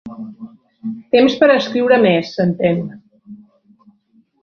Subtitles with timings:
[1.17, 2.83] Temps per escriure més, s'entén.